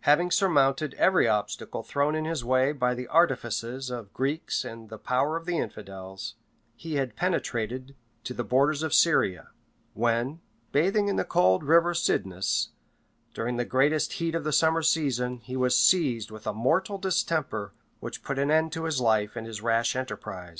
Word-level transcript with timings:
Having 0.00 0.32
surmounted 0.32 0.94
every 0.94 1.28
obstacle 1.28 1.84
thrown 1.84 2.16
in 2.16 2.24
his 2.24 2.44
way 2.44 2.72
by 2.72 2.92
the 2.92 3.06
artifices 3.06 3.88
of 3.88 4.06
the 4.06 4.10
Greeks 4.14 4.64
and 4.64 4.88
the 4.88 4.98
power 4.98 5.36
of 5.36 5.46
the 5.46 5.58
infidels, 5.58 6.34
he 6.74 6.96
had 6.96 7.14
penetrated 7.14 7.94
to 8.24 8.34
the 8.34 8.42
borders 8.42 8.82
of 8.82 8.92
Syria; 8.92 9.50
when, 9.94 10.40
bathing 10.72 11.06
in 11.06 11.14
the 11.14 11.24
cold 11.24 11.62
river 11.62 11.94
Cydnus, 11.94 12.70
during 13.32 13.58
the 13.58 13.64
greatest 13.64 14.14
heat 14.14 14.34
of 14.34 14.42
the 14.42 14.50
summer 14.52 14.82
season, 14.82 15.38
he 15.38 15.54
was 15.56 15.76
seized 15.78 16.32
with 16.32 16.48
a 16.48 16.52
mortal 16.52 16.98
distemper, 16.98 17.72
which 18.00 18.24
put 18.24 18.40
an 18.40 18.50
end 18.50 18.72
to 18.72 18.86
his 18.86 19.00
life 19.00 19.36
and 19.36 19.46
his 19.46 19.60
rash 19.60 19.94
enterprise. 19.94 20.58